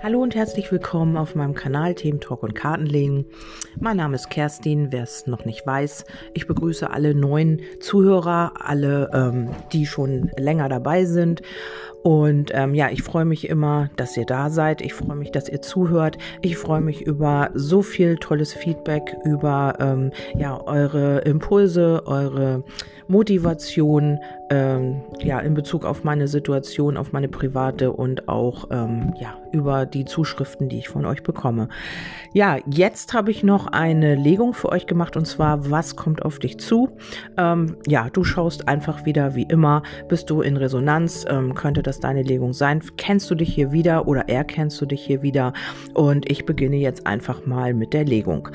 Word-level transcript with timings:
Hallo 0.00 0.22
und 0.22 0.36
herzlich 0.36 0.70
willkommen 0.70 1.16
auf 1.16 1.34
meinem 1.34 1.54
Kanal 1.54 1.96
Themen 1.96 2.20
Talk 2.20 2.44
und 2.44 2.54
Kartenlegen. 2.54 3.26
Mein 3.80 3.96
Name 3.96 4.14
ist 4.14 4.30
Kerstin, 4.30 4.92
wer 4.92 5.02
es 5.02 5.26
noch 5.26 5.44
nicht 5.44 5.66
weiß. 5.66 6.04
Ich 6.34 6.46
begrüße 6.46 6.88
alle 6.88 7.16
neuen 7.16 7.62
Zuhörer, 7.80 8.52
alle, 8.60 9.10
ähm, 9.12 9.50
die 9.72 9.86
schon 9.86 10.30
länger 10.36 10.68
dabei 10.68 11.04
sind. 11.04 11.42
Und 12.04 12.52
ähm, 12.54 12.74
ja, 12.74 12.90
ich 12.90 13.02
freue 13.02 13.24
mich 13.24 13.48
immer, 13.48 13.90
dass 13.96 14.16
ihr 14.16 14.24
da 14.24 14.50
seid. 14.50 14.82
Ich 14.82 14.94
freue 14.94 15.16
mich, 15.16 15.32
dass 15.32 15.48
ihr 15.48 15.62
zuhört. 15.62 16.16
Ich 16.42 16.56
freue 16.56 16.80
mich 16.80 17.02
über 17.02 17.50
so 17.54 17.82
viel 17.82 18.16
tolles 18.16 18.52
Feedback, 18.52 19.16
über 19.24 19.74
ähm, 19.80 20.12
ja 20.36 20.60
eure 20.64 21.18
Impulse, 21.22 22.04
eure 22.06 22.62
Motivation, 23.08 24.20
ähm, 24.50 25.02
ja 25.20 25.40
in 25.40 25.54
Bezug 25.54 25.84
auf 25.84 26.04
meine 26.04 26.28
Situation, 26.28 26.96
auf 26.96 27.12
meine 27.12 27.28
private 27.28 27.92
und 27.92 28.28
auch 28.28 28.68
ähm, 28.70 29.12
ja 29.20 29.36
über 29.50 29.84
die 29.94 30.04
Zuschriften, 30.04 30.68
die 30.68 30.78
ich 30.78 30.88
von 30.88 31.04
euch 31.06 31.22
bekomme. 31.22 31.68
Ja, 32.32 32.58
jetzt 32.66 33.14
habe 33.14 33.30
ich 33.30 33.42
noch 33.42 33.66
eine 33.66 34.14
Legung 34.14 34.54
für 34.54 34.70
euch 34.70 34.86
gemacht 34.86 35.16
und 35.16 35.26
zwar, 35.26 35.70
was 35.70 35.96
kommt 35.96 36.22
auf 36.22 36.38
dich 36.38 36.58
zu? 36.58 36.90
Ähm, 37.36 37.76
ja, 37.86 38.08
du 38.10 38.24
schaust 38.24 38.68
einfach 38.68 39.04
wieder 39.04 39.34
wie 39.34 39.44
immer, 39.44 39.82
bist 40.08 40.30
du 40.30 40.42
in 40.42 40.56
Resonanz, 40.56 41.24
ähm, 41.28 41.54
könnte 41.54 41.82
das 41.82 42.00
deine 42.00 42.22
Legung 42.22 42.52
sein? 42.52 42.82
Kennst 42.96 43.30
du 43.30 43.34
dich 43.34 43.54
hier 43.54 43.72
wieder 43.72 44.06
oder 44.08 44.28
erkennst 44.28 44.80
du 44.80 44.86
dich 44.86 45.04
hier 45.04 45.22
wieder? 45.22 45.52
Und 45.94 46.30
ich 46.30 46.44
beginne 46.44 46.76
jetzt 46.76 47.06
einfach 47.06 47.46
mal 47.46 47.74
mit 47.74 47.92
der 47.92 48.04
Legung. 48.04 48.48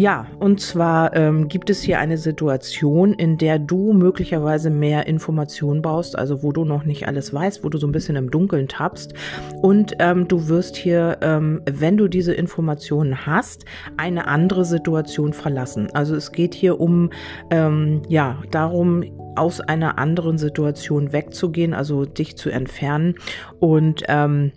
Ja, 0.00 0.26
und 0.38 0.62
zwar 0.62 1.14
ähm, 1.14 1.48
gibt 1.48 1.68
es 1.68 1.82
hier 1.82 1.98
eine 1.98 2.16
Situation, 2.16 3.12
in 3.12 3.36
der 3.36 3.58
du 3.58 3.92
möglicherweise 3.92 4.70
mehr 4.70 5.06
Informationen 5.06 5.82
baust, 5.82 6.16
also 6.18 6.42
wo 6.42 6.52
du 6.52 6.64
noch 6.64 6.84
nicht 6.84 7.06
alles 7.06 7.34
weißt, 7.34 7.62
wo 7.64 7.68
du 7.68 7.76
so 7.76 7.86
ein 7.86 7.92
bisschen 7.92 8.16
im 8.16 8.30
Dunkeln 8.30 8.66
tappst. 8.66 9.12
Und 9.60 9.96
ähm, 9.98 10.26
du 10.26 10.48
wirst 10.48 10.76
hier, 10.76 11.18
ähm, 11.20 11.60
wenn 11.70 11.98
du 11.98 12.08
diese 12.08 12.32
Informationen 12.32 13.26
hast, 13.26 13.66
eine 13.98 14.26
andere 14.26 14.64
Situation 14.64 15.34
verlassen. 15.34 15.90
Also 15.92 16.16
es 16.16 16.32
geht 16.32 16.54
hier 16.54 16.80
um, 16.80 17.10
ähm, 17.50 18.00
ja, 18.08 18.38
darum, 18.50 19.04
aus 19.36 19.60
einer 19.60 19.98
anderen 19.98 20.38
Situation 20.38 21.12
wegzugehen, 21.12 21.74
also 21.74 22.06
dich 22.06 22.38
zu 22.38 22.48
entfernen 22.48 23.16
und 23.58 24.02
ähm, 24.08 24.52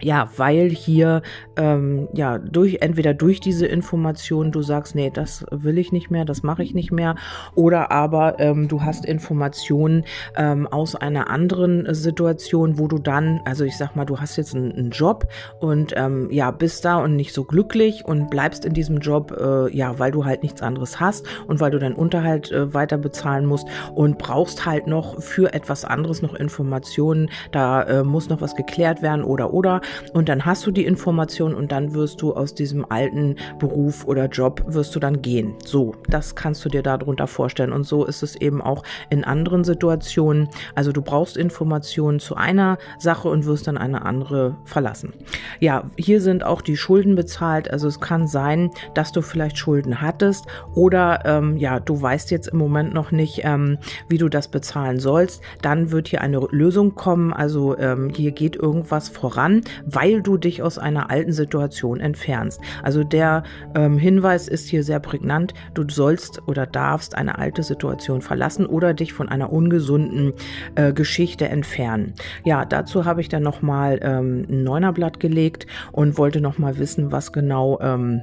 ja, 0.00 0.28
weil 0.36 0.70
hier 0.70 1.22
ähm, 1.56 2.08
ja 2.12 2.38
durch 2.38 2.78
entweder 2.80 3.14
durch 3.14 3.40
diese 3.40 3.66
Information 3.66 4.52
du 4.52 4.62
sagst, 4.62 4.94
nee, 4.94 5.10
das 5.10 5.44
will 5.50 5.78
ich 5.78 5.92
nicht 5.92 6.10
mehr, 6.10 6.24
das 6.24 6.42
mache 6.42 6.62
ich 6.62 6.74
nicht 6.74 6.92
mehr, 6.92 7.16
oder 7.54 7.90
aber 7.90 8.38
ähm, 8.38 8.68
du 8.68 8.82
hast 8.82 9.04
Informationen 9.06 10.04
ähm, 10.36 10.66
aus 10.66 10.94
einer 10.94 11.30
anderen 11.30 11.94
Situation, 11.94 12.78
wo 12.78 12.88
du 12.88 12.98
dann, 12.98 13.40
also 13.44 13.64
ich 13.64 13.76
sag 13.76 13.96
mal, 13.96 14.04
du 14.04 14.20
hast 14.20 14.36
jetzt 14.36 14.54
einen, 14.54 14.72
einen 14.72 14.90
Job 14.90 15.28
und 15.60 15.94
ähm, 15.96 16.28
ja 16.30 16.50
bist 16.50 16.84
da 16.84 16.98
und 16.98 17.16
nicht 17.16 17.32
so 17.32 17.44
glücklich 17.44 18.04
und 18.04 18.30
bleibst 18.30 18.64
in 18.64 18.74
diesem 18.74 18.98
Job, 18.98 19.32
äh, 19.38 19.74
ja, 19.74 19.98
weil 19.98 20.10
du 20.10 20.24
halt 20.24 20.42
nichts 20.42 20.62
anderes 20.62 21.00
hast 21.00 21.26
und 21.46 21.60
weil 21.60 21.70
du 21.70 21.78
deinen 21.78 21.94
Unterhalt 21.94 22.52
äh, 22.52 22.74
weiter 22.74 22.98
bezahlen 22.98 23.46
musst 23.46 23.66
und 23.94 24.18
brauchst 24.18 24.66
halt 24.66 24.86
noch 24.86 25.22
für 25.22 25.54
etwas 25.54 25.84
anderes 25.84 26.22
noch 26.22 26.34
Informationen, 26.34 27.30
da 27.52 27.82
äh, 27.82 28.04
muss 28.04 28.28
noch 28.28 28.40
was 28.40 28.54
geklärt 28.56 29.02
werden 29.02 29.24
oder 29.24 29.54
oder 29.54 29.80
und 30.12 30.28
dann 30.28 30.44
hast 30.44 30.66
du 30.66 30.70
die 30.70 30.84
Information 30.84 31.54
und 31.54 31.72
dann 31.72 31.94
wirst 31.94 32.22
du 32.22 32.34
aus 32.34 32.54
diesem 32.54 32.84
alten 32.90 33.36
Beruf 33.58 34.06
oder 34.06 34.26
Job 34.26 34.62
wirst 34.66 34.94
du 34.94 35.00
dann 35.00 35.22
gehen. 35.22 35.54
So, 35.64 35.94
das 36.08 36.34
kannst 36.34 36.64
du 36.64 36.68
dir 36.68 36.82
darunter 36.82 37.26
vorstellen 37.26 37.72
und 37.72 37.84
so 37.84 38.04
ist 38.04 38.22
es 38.22 38.36
eben 38.36 38.60
auch 38.60 38.82
in 39.10 39.24
anderen 39.24 39.64
Situationen. 39.64 40.48
Also 40.74 40.92
du 40.92 41.02
brauchst 41.02 41.36
Informationen 41.36 42.20
zu 42.20 42.36
einer 42.36 42.78
Sache 42.98 43.28
und 43.28 43.46
wirst 43.46 43.66
dann 43.66 43.78
eine 43.78 44.04
andere 44.04 44.56
verlassen. 44.64 45.12
Ja, 45.60 45.90
hier 45.96 46.20
sind 46.20 46.44
auch 46.44 46.62
die 46.62 46.76
Schulden 46.76 47.14
bezahlt. 47.14 47.70
Also 47.70 47.88
es 47.88 48.00
kann 48.00 48.26
sein, 48.26 48.70
dass 48.94 49.12
du 49.12 49.22
vielleicht 49.22 49.58
Schulden 49.58 50.00
hattest 50.00 50.46
oder 50.74 51.24
ähm, 51.24 51.56
ja, 51.56 51.80
du 51.80 52.00
weißt 52.00 52.30
jetzt 52.30 52.48
im 52.48 52.58
Moment 52.58 52.94
noch 52.94 53.10
nicht, 53.10 53.40
ähm, 53.44 53.78
wie 54.08 54.18
du 54.18 54.28
das 54.28 54.48
bezahlen 54.48 54.98
sollst. 54.98 55.42
Dann 55.62 55.90
wird 55.90 56.08
hier 56.08 56.20
eine 56.20 56.38
Lösung 56.50 56.94
kommen. 56.94 57.32
Also 57.32 57.76
ähm, 57.78 58.10
hier 58.14 58.32
geht 58.32 58.56
irgendwas 58.56 59.08
voran, 59.08 59.62
weil 59.84 60.22
du 60.22 60.36
dich 60.36 60.62
aus 60.62 60.78
einer 60.78 61.10
alten 61.10 61.32
Situation 61.32 62.00
entfernst. 62.00 62.60
Also 62.82 63.04
der 63.04 63.42
ähm, 63.74 63.98
Hinweis 63.98 64.48
ist 64.48 64.68
hier 64.68 64.82
sehr 64.82 65.00
prägnant. 65.00 65.54
Du 65.74 65.84
sollst 65.88 66.46
oder 66.46 66.66
darfst 66.66 67.16
eine 67.16 67.38
alte 67.38 67.62
Situation 67.62 68.22
verlassen 68.22 68.66
oder 68.66 68.94
dich 68.94 69.12
von 69.12 69.28
einer 69.28 69.52
ungesunden 69.52 70.32
äh, 70.74 70.92
Geschichte 70.92 71.48
entfernen. 71.48 72.14
Ja, 72.44 72.64
dazu 72.64 73.04
habe 73.04 73.20
ich 73.20 73.28
dann 73.28 73.42
nochmal 73.42 74.00
ähm, 74.02 74.46
ein 74.48 74.64
Neunerblatt 74.64 75.20
gelegt 75.20 75.66
und 75.92 76.18
wollte 76.18 76.40
nochmal 76.40 76.78
wissen, 76.78 77.12
was 77.12 77.32
genau 77.32 77.78
ähm, 77.80 78.22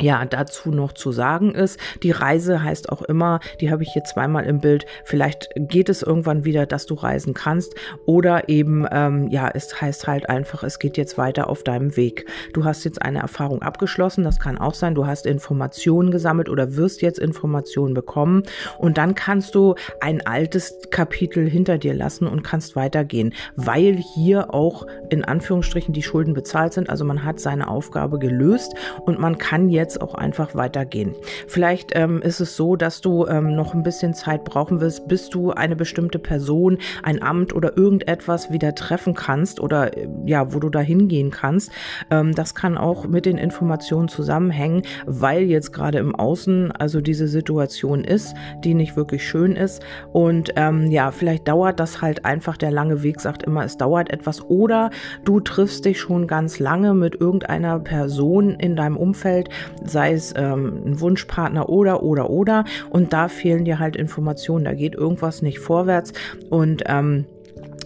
ja, 0.00 0.24
dazu 0.24 0.70
noch 0.70 0.92
zu 0.92 1.12
sagen 1.12 1.54
ist, 1.54 1.78
die 2.02 2.10
Reise 2.10 2.62
heißt 2.62 2.90
auch 2.90 3.02
immer, 3.02 3.40
die 3.60 3.70
habe 3.70 3.82
ich 3.82 3.92
hier 3.92 4.04
zweimal 4.04 4.44
im 4.44 4.60
Bild, 4.60 4.86
vielleicht 5.04 5.50
geht 5.56 5.88
es 5.88 6.02
irgendwann 6.02 6.44
wieder, 6.44 6.66
dass 6.66 6.86
du 6.86 6.94
reisen 6.94 7.34
kannst 7.34 7.74
oder 8.06 8.48
eben, 8.48 8.86
ähm, 8.90 9.28
ja, 9.28 9.50
es 9.52 9.80
heißt 9.80 10.06
halt 10.06 10.28
einfach, 10.28 10.62
es 10.62 10.78
geht 10.78 10.96
jetzt 10.96 11.18
weiter 11.18 11.48
auf 11.48 11.62
deinem 11.62 11.96
Weg. 11.96 12.26
Du 12.52 12.64
hast 12.64 12.84
jetzt 12.84 13.02
eine 13.02 13.20
Erfahrung 13.20 13.62
abgeschlossen, 13.62 14.24
das 14.24 14.38
kann 14.40 14.58
auch 14.58 14.74
sein, 14.74 14.94
du 14.94 15.06
hast 15.06 15.26
Informationen 15.26 16.10
gesammelt 16.10 16.48
oder 16.48 16.76
wirst 16.76 17.02
jetzt 17.02 17.18
Informationen 17.18 17.94
bekommen 17.94 18.44
und 18.78 18.96
dann 18.96 19.14
kannst 19.14 19.54
du 19.54 19.74
ein 20.00 20.26
altes 20.26 20.78
Kapitel 20.90 21.48
hinter 21.48 21.78
dir 21.78 21.94
lassen 21.94 22.26
und 22.26 22.42
kannst 22.42 22.76
weitergehen, 22.76 23.34
weil 23.56 23.96
hier 23.96 24.54
auch 24.54 24.86
in 25.10 25.24
Anführungsstrichen 25.24 25.92
die 25.92 26.02
Schulden 26.02 26.32
bezahlt 26.32 26.72
sind, 26.72 26.88
also 26.88 27.04
man 27.04 27.24
hat 27.24 27.40
seine 27.40 27.68
Aufgabe 27.68 28.18
gelöst 28.18 28.74
und 29.04 29.18
man 29.18 29.36
kann 29.38 29.68
jetzt 29.68 29.89
jetzt 29.90 30.00
auch 30.00 30.14
einfach 30.14 30.54
weitergehen. 30.54 31.14
Vielleicht 31.48 31.92
ähm, 31.94 32.22
ist 32.22 32.40
es 32.40 32.56
so, 32.56 32.76
dass 32.76 33.00
du 33.00 33.26
ähm, 33.26 33.54
noch 33.54 33.74
ein 33.74 33.82
bisschen 33.82 34.14
Zeit 34.14 34.44
brauchen 34.44 34.80
wirst, 34.80 35.08
bis 35.08 35.28
du 35.28 35.50
eine 35.50 35.74
bestimmte 35.74 36.18
Person, 36.18 36.78
ein 37.02 37.22
Amt 37.22 37.54
oder 37.54 37.76
irgendetwas 37.76 38.52
wieder 38.52 38.74
treffen 38.74 39.14
kannst 39.14 39.58
oder 39.58 39.96
äh, 39.96 40.08
ja, 40.24 40.54
wo 40.54 40.60
du 40.60 40.68
da 40.68 40.80
hingehen 40.80 41.30
kannst. 41.30 41.72
Ähm, 42.10 42.34
das 42.34 42.54
kann 42.54 42.78
auch 42.78 43.06
mit 43.08 43.26
den 43.26 43.36
Informationen 43.36 44.08
zusammenhängen, 44.08 44.82
weil 45.06 45.42
jetzt 45.42 45.72
gerade 45.72 45.98
im 45.98 46.14
Außen 46.14 46.70
also 46.72 47.00
diese 47.00 47.26
Situation 47.26 48.04
ist, 48.04 48.34
die 48.62 48.74
nicht 48.74 48.96
wirklich 48.96 49.26
schön 49.26 49.56
ist. 49.56 49.82
Und 50.12 50.52
ähm, 50.54 50.90
ja, 50.90 51.10
vielleicht 51.10 51.48
dauert 51.48 51.80
das 51.80 52.00
halt 52.00 52.24
einfach, 52.24 52.56
der 52.56 52.70
lange 52.70 53.02
Weg 53.02 53.20
sagt 53.20 53.42
immer, 53.42 53.64
es 53.64 53.76
dauert 53.76 54.12
etwas. 54.12 54.42
Oder 54.48 54.90
du 55.24 55.40
triffst 55.40 55.84
dich 55.84 55.98
schon 55.98 56.28
ganz 56.28 56.60
lange 56.60 56.94
mit 56.94 57.20
irgendeiner 57.20 57.80
Person 57.80 58.50
in 58.50 58.76
deinem 58.76 58.96
Umfeld, 58.96 59.48
sei 59.84 60.12
es 60.12 60.34
ähm, 60.36 60.82
ein 60.86 61.00
Wunschpartner 61.00 61.68
oder, 61.68 62.02
oder, 62.02 62.30
oder. 62.30 62.64
Und 62.90 63.12
da 63.12 63.28
fehlen 63.28 63.64
dir 63.64 63.78
halt 63.78 63.96
Informationen, 63.96 64.64
da 64.64 64.74
geht 64.74 64.94
irgendwas 64.94 65.42
nicht 65.42 65.58
vorwärts 65.58 66.12
und 66.48 66.82
ähm, 66.86 67.24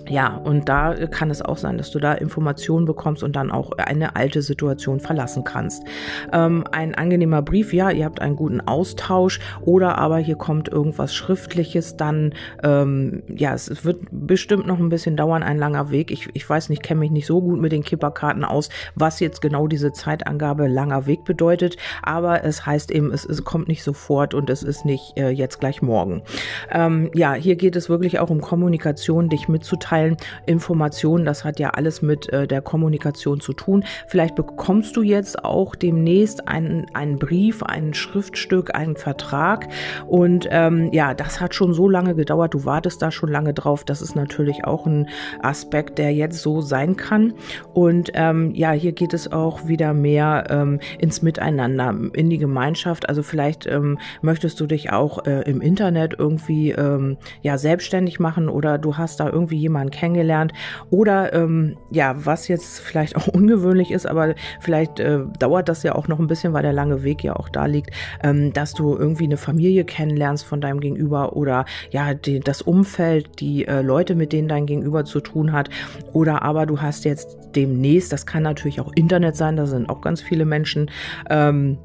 ja, 0.08 0.36
und 0.36 0.68
da 0.68 0.94
kann 1.06 1.30
es 1.30 1.40
auch 1.40 1.56
sein, 1.56 1.78
dass 1.78 1.90
du 1.90 1.98
da 1.98 2.12
Informationen 2.12 2.84
bekommst 2.84 3.22
und 3.22 3.36
dann 3.36 3.50
auch 3.50 3.72
eine 3.72 4.16
alte 4.16 4.42
Situation 4.42 5.00
verlassen 5.00 5.44
kannst. 5.44 5.84
Ähm, 6.32 6.64
ein 6.72 6.94
angenehmer 6.94 7.40
Brief, 7.40 7.72
ja, 7.72 7.90
ihr 7.90 8.04
habt 8.04 8.20
einen 8.20 8.36
guten 8.36 8.60
Austausch 8.60 9.40
oder 9.62 9.96
aber 9.96 10.18
hier 10.18 10.36
kommt 10.36 10.68
irgendwas 10.68 11.14
Schriftliches, 11.14 11.96
dann, 11.96 12.34
ähm, 12.62 13.22
ja, 13.34 13.54
es 13.54 13.84
wird 13.84 14.00
bestimmt 14.10 14.66
noch 14.66 14.78
ein 14.78 14.90
bisschen 14.90 15.16
dauern, 15.16 15.42
ein 15.42 15.56
langer 15.56 15.90
Weg. 15.90 16.10
Ich, 16.10 16.28
ich 16.34 16.48
weiß 16.48 16.68
nicht, 16.68 16.82
kenne 16.82 17.00
mich 17.00 17.10
nicht 17.10 17.26
so 17.26 17.40
gut 17.40 17.58
mit 17.58 17.72
den 17.72 17.82
Kipperkarten 17.82 18.44
aus, 18.44 18.68
was 18.94 19.20
jetzt 19.20 19.40
genau 19.40 19.66
diese 19.68 19.92
Zeitangabe 19.92 20.66
langer 20.66 21.06
Weg 21.06 21.24
bedeutet, 21.24 21.78
aber 22.02 22.44
es 22.44 22.66
heißt 22.66 22.90
eben, 22.90 23.10
es, 23.10 23.24
es 23.24 23.42
kommt 23.44 23.68
nicht 23.68 23.82
sofort 23.82 24.34
und 24.34 24.50
es 24.50 24.62
ist 24.62 24.84
nicht 24.84 25.16
äh, 25.16 25.30
jetzt 25.30 25.60
gleich 25.60 25.80
morgen. 25.80 26.22
Ähm, 26.70 27.10
ja, 27.14 27.32
hier 27.32 27.56
geht 27.56 27.74
es 27.76 27.88
wirklich 27.88 28.18
auch 28.18 28.30
um 28.30 28.42
Kommunikation, 28.42 29.30
dich 29.30 29.48
mitzuteilen 29.48 29.93
mitteilen, 29.94 30.16
Informationen, 30.46 31.24
das 31.24 31.44
hat 31.44 31.58
ja 31.58 31.70
alles 31.70 32.02
mit 32.02 32.32
äh, 32.32 32.46
der 32.46 32.62
Kommunikation 32.62 33.40
zu 33.40 33.52
tun. 33.52 33.84
Vielleicht 34.06 34.34
bekommst 34.34 34.96
du 34.96 35.02
jetzt 35.02 35.44
auch 35.44 35.74
demnächst 35.74 36.48
einen, 36.48 36.86
einen 36.94 37.18
Brief, 37.18 37.62
ein 37.62 37.94
Schriftstück, 37.94 38.74
einen 38.74 38.96
Vertrag. 38.96 39.68
Und 40.06 40.48
ähm, 40.50 40.90
ja, 40.92 41.14
das 41.14 41.40
hat 41.40 41.54
schon 41.54 41.72
so 41.74 41.88
lange 41.88 42.14
gedauert, 42.14 42.54
du 42.54 42.64
wartest 42.64 43.02
da 43.02 43.10
schon 43.10 43.30
lange 43.30 43.54
drauf, 43.54 43.84
das 43.84 44.02
ist 44.02 44.16
natürlich 44.16 44.64
auch 44.64 44.86
ein 44.86 45.08
Aspekt, 45.42 45.98
der 45.98 46.12
jetzt 46.12 46.40
so 46.40 46.60
sein 46.60 46.96
kann. 46.96 47.34
Und 47.72 48.10
ähm, 48.14 48.52
ja, 48.54 48.72
hier 48.72 48.92
geht 48.92 49.14
es 49.14 49.32
auch 49.32 49.66
wieder 49.66 49.94
mehr 49.94 50.44
ähm, 50.50 50.80
ins 50.98 51.22
Miteinander, 51.22 51.94
in 52.12 52.30
die 52.30 52.38
Gemeinschaft, 52.38 53.08
also 53.08 53.22
vielleicht 53.22 53.66
ähm, 53.66 53.98
möchtest 54.22 54.60
du 54.60 54.66
dich 54.66 54.92
auch 54.92 55.24
äh, 55.26 55.42
im 55.42 55.60
Internet 55.60 56.14
irgendwie 56.18 56.70
ähm, 56.72 57.16
ja 57.42 57.58
selbstständig 57.58 58.20
machen 58.20 58.48
oder 58.48 58.78
du 58.78 58.96
hast 58.96 59.20
da 59.20 59.28
irgendwie 59.28 59.56
jemanden 59.56 59.83
jemanden 59.84 59.90
kennengelernt. 59.90 60.52
Oder 60.90 61.32
ähm, 61.32 61.76
ja, 61.90 62.14
was 62.16 62.48
jetzt 62.48 62.80
vielleicht 62.80 63.16
auch 63.16 63.28
ungewöhnlich 63.28 63.90
ist, 63.90 64.06
aber 64.06 64.34
vielleicht 64.60 65.00
äh, 65.00 65.20
dauert 65.38 65.68
das 65.68 65.82
ja 65.82 65.94
auch 65.94 66.08
noch 66.08 66.18
ein 66.18 66.26
bisschen, 66.26 66.52
weil 66.52 66.62
der 66.62 66.72
lange 66.72 67.02
Weg 67.02 67.22
ja 67.22 67.36
auch 67.36 67.48
da 67.48 67.66
liegt, 67.66 67.90
ähm, 68.22 68.52
dass 68.52 68.72
du 68.72 68.96
irgendwie 68.96 69.24
eine 69.24 69.36
Familie 69.36 69.84
kennenlernst 69.84 70.44
von 70.44 70.60
deinem 70.60 70.80
Gegenüber 70.80 71.36
oder 71.36 71.64
ja, 71.90 72.14
die, 72.14 72.40
das 72.40 72.62
Umfeld, 72.62 73.40
die 73.40 73.66
äh, 73.66 73.82
Leute, 73.82 74.14
mit 74.14 74.32
denen 74.32 74.48
dein 74.48 74.66
Gegenüber 74.66 75.04
zu 75.04 75.20
tun 75.20 75.52
hat. 75.52 75.70
Oder 76.12 76.42
aber 76.42 76.66
du 76.66 76.80
hast 76.80 77.04
jetzt 77.04 77.38
demnächst, 77.54 78.12
das 78.12 78.26
kann 78.26 78.42
natürlich 78.42 78.80
auch 78.80 78.92
Internet 78.94 79.36
sein, 79.36 79.56
da 79.56 79.66
sind 79.66 79.88
auch 79.88 80.00
ganz 80.00 80.20
viele 80.20 80.44
Menschen, 80.44 80.90
ähm, 81.30 81.78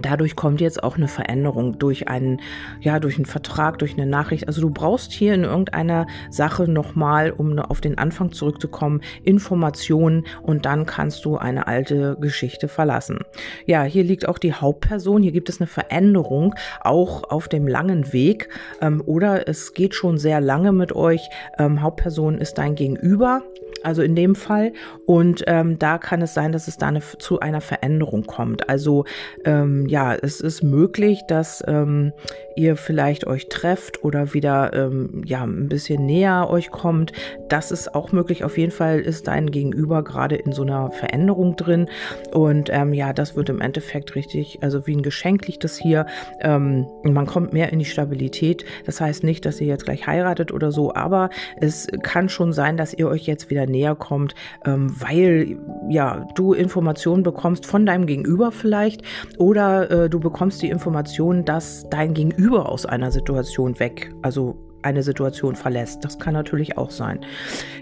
Dadurch 0.00 0.36
kommt 0.36 0.60
jetzt 0.60 0.82
auch 0.82 0.96
eine 0.96 1.08
Veränderung 1.08 1.78
durch 1.78 2.08
einen, 2.08 2.40
ja, 2.80 2.98
durch 2.98 3.16
einen 3.16 3.26
Vertrag, 3.26 3.78
durch 3.78 3.94
eine 3.94 4.06
Nachricht. 4.06 4.48
Also 4.48 4.60
du 4.60 4.70
brauchst 4.70 5.12
hier 5.12 5.34
in 5.34 5.44
irgendeiner 5.44 6.06
Sache 6.30 6.68
nochmal, 6.68 7.30
um 7.30 7.58
auf 7.58 7.80
den 7.80 7.98
Anfang 7.98 8.32
zurückzukommen, 8.32 9.02
Informationen 9.24 10.24
und 10.42 10.64
dann 10.64 10.86
kannst 10.86 11.24
du 11.24 11.36
eine 11.36 11.66
alte 11.66 12.16
Geschichte 12.20 12.68
verlassen. 12.68 13.18
Ja, 13.66 13.82
hier 13.82 14.04
liegt 14.04 14.28
auch 14.28 14.38
die 14.38 14.54
Hauptperson. 14.54 15.22
Hier 15.22 15.32
gibt 15.32 15.48
es 15.48 15.60
eine 15.60 15.66
Veränderung, 15.66 16.54
auch 16.80 17.24
auf 17.30 17.48
dem 17.48 17.66
langen 17.66 18.12
Weg. 18.12 18.48
Ähm, 18.80 19.02
oder 19.04 19.48
es 19.48 19.74
geht 19.74 19.94
schon 19.94 20.18
sehr 20.18 20.40
lange 20.40 20.72
mit 20.72 20.92
euch. 20.92 21.28
Ähm, 21.58 21.82
Hauptperson 21.82 22.38
ist 22.38 22.58
dein 22.58 22.74
Gegenüber 22.74 23.42
also 23.84 24.02
in 24.02 24.14
dem 24.14 24.34
Fall. 24.34 24.72
Und 25.06 25.44
ähm, 25.46 25.78
da 25.78 25.98
kann 25.98 26.22
es 26.22 26.34
sein, 26.34 26.52
dass 26.52 26.68
es 26.68 26.76
da 26.76 26.88
eine, 26.88 27.00
zu 27.00 27.40
einer 27.40 27.60
Veränderung 27.60 28.24
kommt. 28.24 28.68
Also 28.68 29.04
ähm, 29.44 29.86
ja, 29.88 30.14
es 30.14 30.40
ist 30.40 30.62
möglich, 30.62 31.22
dass 31.28 31.62
ähm, 31.66 32.12
ihr 32.56 32.76
vielleicht 32.76 33.26
euch 33.26 33.48
trefft 33.48 34.04
oder 34.04 34.34
wieder 34.34 34.72
ähm, 34.74 35.22
ja 35.24 35.42
ein 35.42 35.68
bisschen 35.68 36.06
näher 36.06 36.48
euch 36.50 36.70
kommt. 36.70 37.12
Das 37.48 37.70
ist 37.70 37.94
auch 37.94 38.12
möglich. 38.12 38.44
Auf 38.44 38.58
jeden 38.58 38.72
Fall 38.72 39.00
ist 39.00 39.26
dein 39.28 39.50
Gegenüber 39.50 40.02
gerade 40.02 40.36
in 40.36 40.52
so 40.52 40.62
einer 40.62 40.90
Veränderung 40.90 41.56
drin. 41.56 41.88
Und 42.32 42.70
ähm, 42.72 42.92
ja, 42.92 43.12
das 43.12 43.36
wird 43.36 43.48
im 43.48 43.60
Endeffekt 43.60 44.14
richtig, 44.14 44.58
also 44.62 44.86
wie 44.86 44.96
ein 44.96 45.02
Geschenk 45.02 45.46
liegt 45.46 45.64
das 45.64 45.76
hier. 45.76 46.06
Ähm, 46.40 46.86
man 47.02 47.26
kommt 47.26 47.52
mehr 47.52 47.72
in 47.72 47.78
die 47.78 47.84
Stabilität. 47.84 48.64
Das 48.86 49.00
heißt 49.00 49.24
nicht, 49.24 49.44
dass 49.46 49.60
ihr 49.60 49.66
jetzt 49.66 49.84
gleich 49.84 50.06
heiratet 50.06 50.52
oder 50.52 50.72
so, 50.72 50.94
aber 50.94 51.30
es 51.60 51.88
kann 52.02 52.28
schon 52.28 52.52
sein, 52.52 52.76
dass 52.76 52.94
ihr 52.94 53.08
euch 53.08 53.26
jetzt 53.26 53.50
wieder 53.50 53.66
näher 53.72 53.96
kommt, 53.96 54.34
ähm, 54.64 54.94
weil 55.00 55.58
ja 55.88 56.24
du 56.36 56.52
Informationen 56.52 57.24
bekommst 57.24 57.66
von 57.66 57.84
deinem 57.84 58.06
Gegenüber 58.06 58.52
vielleicht 58.52 59.02
oder 59.38 59.90
äh, 59.90 60.08
du 60.08 60.20
bekommst 60.20 60.62
die 60.62 60.70
Information, 60.70 61.44
dass 61.44 61.88
dein 61.90 62.14
Gegenüber 62.14 62.68
aus 62.68 62.86
einer 62.86 63.10
Situation 63.10 63.80
weg, 63.80 64.14
also 64.22 64.56
eine 64.82 65.02
Situation 65.02 65.54
verlässt. 65.54 66.04
Das 66.04 66.18
kann 66.18 66.34
natürlich 66.34 66.76
auch 66.76 66.90
sein. 66.90 67.20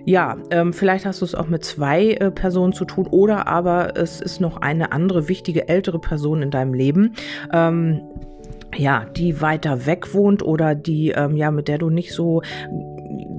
Ja, 0.04 0.36
ähm, 0.50 0.72
vielleicht 0.72 1.06
hast 1.06 1.20
du 1.20 1.24
es 1.24 1.34
auch 1.34 1.48
mit 1.48 1.64
zwei 1.64 2.12
äh, 2.12 2.30
Personen 2.30 2.72
zu 2.72 2.84
tun 2.84 3.06
oder 3.10 3.46
aber 3.46 3.96
es 3.96 4.20
ist 4.20 4.40
noch 4.40 4.58
eine 4.58 4.92
andere 4.92 5.28
wichtige 5.28 5.68
ältere 5.68 5.98
Person 5.98 6.42
in 6.42 6.50
deinem 6.50 6.74
Leben. 6.74 7.14
Ähm, 7.52 8.02
ja, 8.76 9.04
die 9.16 9.40
weiter 9.40 9.86
weg 9.86 10.14
wohnt 10.14 10.42
oder 10.42 10.74
die, 10.74 11.10
ähm, 11.10 11.36
ja, 11.36 11.50
mit 11.50 11.68
der 11.68 11.78
du 11.78 11.90
nicht 11.90 12.12
so 12.12 12.42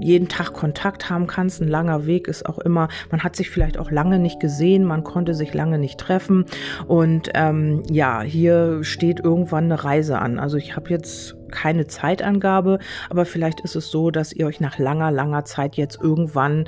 jeden 0.01 0.27
Tag 0.27 0.53
Kontakt 0.53 1.09
haben 1.09 1.27
kannst. 1.27 1.61
Ein 1.61 1.67
langer 1.67 2.05
Weg 2.05 2.27
ist 2.27 2.45
auch 2.45 2.59
immer, 2.59 2.87
man 3.09 3.23
hat 3.23 3.35
sich 3.35 3.49
vielleicht 3.49 3.77
auch 3.77 3.91
lange 3.91 4.19
nicht 4.19 4.39
gesehen, 4.39 4.83
man 4.83 5.03
konnte 5.03 5.33
sich 5.33 5.53
lange 5.53 5.77
nicht 5.77 5.99
treffen. 5.99 6.45
Und 6.87 7.29
ähm, 7.33 7.83
ja, 7.89 8.21
hier 8.21 8.83
steht 8.83 9.19
irgendwann 9.19 9.65
eine 9.65 9.83
Reise 9.83 10.19
an. 10.19 10.39
Also 10.39 10.57
ich 10.57 10.75
habe 10.75 10.89
jetzt 10.89 11.35
keine 11.51 11.87
Zeitangabe, 11.87 12.79
aber 13.09 13.25
vielleicht 13.25 13.61
ist 13.61 13.75
es 13.75 13.91
so, 13.91 14.11
dass 14.11 14.33
ihr 14.33 14.47
euch 14.47 14.59
nach 14.59 14.79
langer, 14.79 15.11
langer 15.11 15.45
Zeit 15.45 15.75
jetzt 15.75 15.99
irgendwann, 16.01 16.65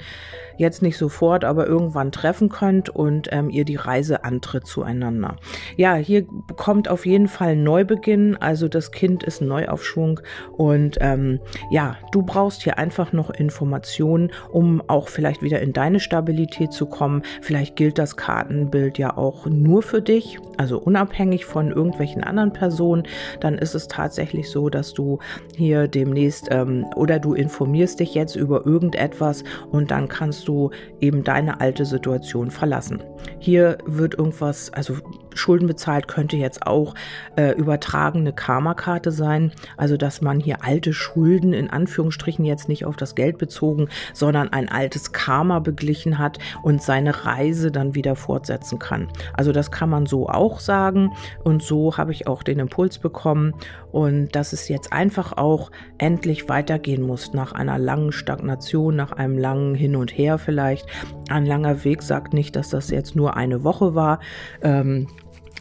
jetzt 0.57 0.81
nicht 0.81 0.97
sofort, 0.97 1.43
aber 1.45 1.67
irgendwann 1.67 2.11
treffen 2.11 2.49
könnt 2.49 2.89
und 2.89 3.29
ähm, 3.31 3.49
ihr 3.49 3.65
die 3.65 3.75
Reise 3.75 4.23
antritt 4.23 4.67
zueinander. 4.67 5.37
Ja, 5.77 5.95
hier 5.95 6.25
kommt 6.55 6.89
auf 6.89 7.05
jeden 7.05 7.27
Fall 7.27 7.55
Neubeginn, 7.55 8.37
also 8.39 8.67
das 8.67 8.91
Kind 8.91 9.23
ist 9.23 9.41
Neuaufschwung 9.41 10.19
und 10.51 10.97
ähm, 11.01 11.39
ja, 11.69 11.97
du 12.11 12.21
brauchst 12.21 12.63
hier 12.63 12.77
einfach 12.77 13.13
noch 13.13 13.29
Informationen, 13.29 14.31
um 14.51 14.81
auch 14.87 15.07
vielleicht 15.07 15.41
wieder 15.41 15.59
in 15.61 15.73
deine 15.73 15.99
Stabilität 15.99 16.73
zu 16.73 16.85
kommen. 16.85 17.23
Vielleicht 17.41 17.75
gilt 17.75 17.97
das 17.97 18.17
Kartenbild 18.17 18.97
ja 18.97 19.17
auch 19.17 19.45
nur 19.47 19.81
für 19.81 20.01
dich, 20.01 20.39
also 20.57 20.79
unabhängig 20.79 21.45
von 21.45 21.71
irgendwelchen 21.71 22.23
anderen 22.23 22.53
Personen. 22.53 23.03
Dann 23.39 23.57
ist 23.57 23.75
es 23.75 23.87
tatsächlich 23.87 24.49
so, 24.49 24.69
dass 24.73 24.93
du 24.93 25.19
hier 25.55 25.87
demnächst 25.87 26.47
ähm, 26.51 26.85
oder 26.95 27.19
du 27.19 27.33
informierst 27.33 27.99
dich 27.99 28.13
jetzt 28.13 28.35
über 28.35 28.65
irgendetwas 28.65 29.43
und 29.71 29.91
dann 29.91 30.07
kannst 30.07 30.47
du 30.47 30.71
eben 30.99 31.23
deine 31.23 31.61
alte 31.61 31.85
Situation 31.85 32.51
verlassen. 32.51 33.03
Hier 33.39 33.77
wird 33.85 34.15
irgendwas, 34.15 34.71
also 34.73 34.95
Schulden 35.35 35.67
bezahlt 35.67 36.07
könnte 36.07 36.37
jetzt 36.37 36.65
auch 36.67 36.95
äh, 37.35 37.51
übertragene 37.51 38.33
Karma-Karte 38.33 39.11
sein, 39.11 39.51
also 39.77 39.97
dass 39.97 40.21
man 40.21 40.39
hier 40.39 40.63
alte 40.63 40.93
Schulden 40.93 41.53
in 41.53 41.69
Anführungsstrichen 41.69 42.45
jetzt 42.45 42.69
nicht 42.69 42.85
auf 42.85 42.95
das 42.95 43.15
Geld 43.15 43.37
bezogen, 43.37 43.89
sondern 44.13 44.49
ein 44.49 44.69
altes 44.69 45.11
Karma 45.11 45.59
beglichen 45.59 46.17
hat 46.17 46.39
und 46.61 46.81
seine 46.81 47.25
Reise 47.25 47.71
dann 47.71 47.95
wieder 47.95 48.15
fortsetzen 48.15 48.79
kann. 48.79 49.07
Also 49.33 49.51
das 49.51 49.71
kann 49.71 49.89
man 49.89 50.05
so 50.05 50.29
auch 50.29 50.59
sagen 50.59 51.11
und 51.43 51.63
so 51.63 51.97
habe 51.97 52.11
ich 52.11 52.27
auch 52.27 52.43
den 52.43 52.59
Impuls 52.59 52.99
bekommen 52.99 53.53
und 53.91 54.35
dass 54.35 54.53
es 54.53 54.69
jetzt 54.69 54.91
einfach 54.91 55.37
auch 55.37 55.71
endlich 55.97 56.49
weitergehen 56.49 57.03
muss 57.03 57.33
nach 57.33 57.51
einer 57.53 57.77
langen 57.77 58.11
Stagnation, 58.11 58.95
nach 58.95 59.11
einem 59.11 59.37
langen 59.37 59.75
Hin 59.75 59.95
und 59.95 60.17
Her 60.17 60.37
vielleicht. 60.37 60.87
Ein 61.29 61.45
langer 61.45 61.83
Weg 61.83 62.01
sagt 62.01 62.33
nicht, 62.33 62.55
dass 62.55 62.69
das 62.69 62.89
jetzt 62.89 63.15
nur 63.15 63.37
eine 63.37 63.63
Woche 63.63 63.95
war. 63.95 64.19
Ähm, 64.61 65.07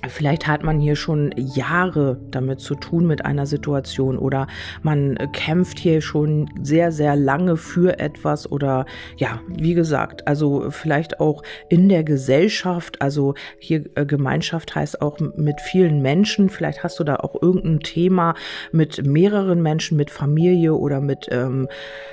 Vielleicht 0.09 0.49
hat 0.49 0.65
man 0.65 0.81
hier 0.81 0.97
schon 0.97 1.33
Jahre 1.37 2.19
damit 2.31 2.61
zu 2.61 2.75
tun 2.75 3.07
mit 3.07 3.25
einer 3.25 3.47
Situation 3.47 4.19
oder 4.19 4.49
man 4.83 5.17
kämpft 5.33 5.79
hier 5.79 6.01
schon 6.01 6.51
sehr, 6.61 6.91
sehr 6.91 7.15
lange 7.15 7.57
für 7.57 8.01
etwas 8.01 8.51
oder 8.51 8.85
ja, 9.17 9.41
wie 9.49 9.75
gesagt, 9.75 10.27
also 10.27 10.71
vielleicht 10.71 11.21
auch 11.21 11.43
in 11.69 11.89
der 11.89 12.03
Gesellschaft, 12.03 13.01
also 13.01 13.35
hier 13.59 13.85
äh, 13.95 14.05
Gemeinschaft 14.05 14.75
heißt 14.75 15.01
auch 15.01 15.19
mit 15.37 15.61
vielen 15.61 16.03
Menschen, 16.03 16.49
vielleicht 16.49 16.83
hast 16.83 16.99
du 16.99 17.05
da 17.05 17.17
auch 17.17 17.41
irgendein 17.41 17.81
Thema 17.81 18.35
mit 18.73 19.07
mehreren 19.07 19.63
Menschen, 19.63 19.97
mit 19.97 20.11
Familie 20.11 20.75
oder 20.75 21.01
mit, 21.01 21.29
ähm, 21.31 21.69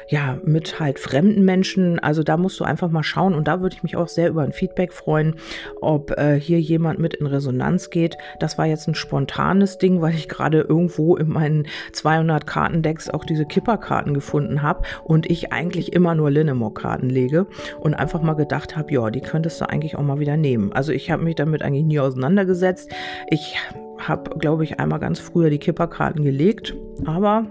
ja, 0.09 0.37
mit 0.43 0.79
halt 0.79 0.99
fremden 0.99 1.43
Menschen, 1.43 1.97
also 1.99 2.21
da 2.21 2.37
musst 2.37 2.59
du 2.59 2.63
einfach 2.63 2.89
mal 2.89 3.03
schauen. 3.03 3.33
Und 3.33 3.47
da 3.47 3.61
würde 3.61 3.75
ich 3.75 3.83
mich 3.83 3.95
auch 3.95 4.07
sehr 4.07 4.29
über 4.29 4.43
ein 4.43 4.53
Feedback 4.53 4.93
freuen, 4.93 5.35
ob 5.81 6.11
äh, 6.11 6.39
hier 6.39 6.59
jemand 6.59 6.99
mit 6.99 7.15
in 7.15 7.25
Resonanz 7.25 7.78
Resonanz 7.79 7.89
geht. 7.89 8.17
Das 8.39 8.57
war 8.57 8.65
jetzt 8.65 8.87
ein 8.87 8.95
spontanes 8.95 9.77
Ding, 9.77 10.01
weil 10.01 10.13
ich 10.13 10.27
gerade 10.27 10.61
irgendwo 10.61 11.15
in 11.15 11.29
meinen 11.29 11.67
200 11.93 12.45
Kartendecks 12.45 13.09
auch 13.09 13.23
diese 13.23 13.45
Kipperkarten 13.45 14.13
gefunden 14.13 14.61
habe 14.61 14.83
und 15.03 15.29
ich 15.29 15.53
eigentlich 15.53 15.93
immer 15.93 16.15
nur 16.15 16.29
Linnemore-Karten 16.29 17.09
lege 17.09 17.47
und 17.79 17.93
einfach 17.93 18.21
mal 18.21 18.33
gedacht 18.33 18.75
habe, 18.75 18.93
ja, 18.93 19.09
die 19.09 19.21
könntest 19.21 19.61
du 19.61 19.69
eigentlich 19.69 19.95
auch 19.95 20.03
mal 20.03 20.19
wieder 20.19 20.37
nehmen. 20.37 20.73
Also 20.73 20.91
ich 20.91 21.09
habe 21.09 21.23
mich 21.23 21.35
damit 21.35 21.61
eigentlich 21.61 21.85
nie 21.85 21.99
auseinandergesetzt. 21.99 22.91
Ich 23.29 23.57
habe, 23.99 24.37
glaube 24.37 24.63
ich, 24.63 24.79
einmal 24.79 24.99
ganz 24.99 25.19
früher 25.19 25.49
die 25.49 25.59
Kipperkarten 25.59 26.23
gelegt, 26.23 26.75
aber 27.05 27.45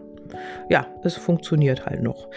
ja, 0.69 0.87
es 1.05 1.17
funktioniert 1.17 1.87
halt 1.87 2.03
noch. 2.03 2.29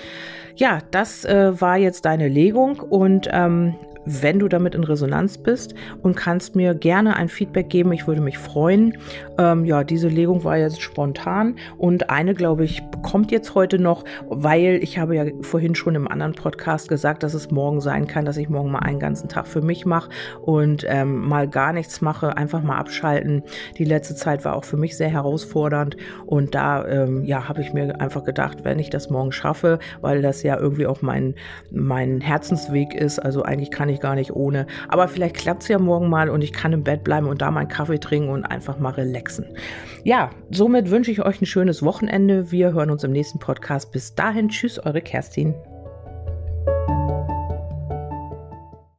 Ja, 0.55 0.79
das 0.91 1.25
äh, 1.25 1.59
war 1.59 1.77
jetzt 1.77 2.05
deine 2.05 2.27
Legung 2.27 2.79
und 2.79 3.27
ähm, 3.31 3.75
wenn 4.05 4.39
du 4.39 4.47
damit 4.47 4.75
in 4.75 4.83
Resonanz 4.83 5.37
bist 5.37 5.75
und 6.01 6.15
kannst 6.15 6.55
mir 6.55 6.73
gerne 6.73 7.15
ein 7.15 7.29
Feedback 7.29 7.69
geben. 7.69 7.91
Ich 7.93 8.07
würde 8.07 8.21
mich 8.21 8.37
freuen. 8.37 8.97
Ähm, 9.37 9.65
ja, 9.65 9.83
diese 9.83 10.07
Legung 10.07 10.43
war 10.43 10.57
jetzt 10.57 10.81
spontan 10.81 11.55
und 11.77 12.09
eine, 12.09 12.33
glaube 12.33 12.63
ich, 12.63 12.81
kommt 13.03 13.31
jetzt 13.31 13.55
heute 13.55 13.79
noch, 13.79 14.03
weil 14.29 14.79
ich 14.81 14.97
habe 14.97 15.15
ja 15.15 15.25
vorhin 15.41 15.75
schon 15.75 15.95
im 15.95 16.07
anderen 16.07 16.33
Podcast 16.33 16.89
gesagt, 16.89 17.23
dass 17.23 17.33
es 17.33 17.51
morgen 17.51 17.81
sein 17.81 18.07
kann, 18.07 18.25
dass 18.25 18.37
ich 18.37 18.49
morgen 18.49 18.71
mal 18.71 18.79
einen 18.79 18.99
ganzen 18.99 19.29
Tag 19.29 19.47
für 19.47 19.61
mich 19.61 19.85
mache 19.85 20.09
und 20.41 20.85
ähm, 20.87 21.27
mal 21.27 21.47
gar 21.47 21.73
nichts 21.73 22.01
mache, 22.01 22.37
einfach 22.37 22.61
mal 22.61 22.77
abschalten. 22.77 23.43
Die 23.77 23.85
letzte 23.85 24.15
Zeit 24.15 24.45
war 24.45 24.55
auch 24.55 24.65
für 24.65 24.77
mich 24.77 24.97
sehr 24.97 25.09
herausfordernd 25.09 25.97
und 26.25 26.55
da 26.55 26.85
ähm, 26.87 27.23
ja, 27.25 27.47
habe 27.47 27.61
ich 27.61 27.73
mir 27.73 27.99
einfach 28.01 28.23
gedacht, 28.23 28.59
wenn 28.63 28.79
ich 28.79 28.89
das 28.89 29.09
morgen 29.09 29.31
schaffe, 29.31 29.79
weil 30.01 30.21
das 30.21 30.43
ja 30.43 30.57
irgendwie 30.57 30.87
auch 30.87 31.01
mein, 31.01 31.35
mein 31.71 32.21
Herzensweg 32.21 32.93
ist, 32.93 33.19
also 33.19 33.43
eigentlich 33.43 33.71
kann 33.71 33.89
ich 33.91 33.99
gar 33.99 34.15
nicht 34.15 34.31
ohne. 34.31 34.67
Aber 34.87 35.07
vielleicht 35.07 35.35
klappt 35.35 35.63
es 35.63 35.67
ja 35.67 35.79
morgen 35.79 36.09
mal 36.09 36.29
und 36.29 36.43
ich 36.43 36.53
kann 36.53 36.73
im 36.73 36.83
Bett 36.83 37.03
bleiben 37.03 37.27
und 37.27 37.41
da 37.41 37.51
meinen 37.51 37.67
Kaffee 37.67 37.99
trinken 37.99 38.29
und 38.29 38.45
einfach 38.45 38.79
mal 38.79 38.93
relaxen. 38.93 39.45
Ja, 40.03 40.31
somit 40.49 40.89
wünsche 40.89 41.11
ich 41.11 41.23
euch 41.23 41.41
ein 41.41 41.45
schönes 41.45 41.83
Wochenende. 41.83 42.51
Wir 42.51 42.73
hören 42.73 42.89
uns 42.89 43.03
im 43.03 43.11
nächsten 43.11 43.39
Podcast. 43.39 43.91
Bis 43.91 44.15
dahin, 44.15 44.49
tschüss, 44.49 44.79
eure 44.79 45.01
Kerstin. 45.01 45.55